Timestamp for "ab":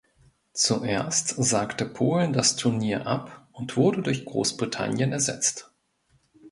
3.05-3.47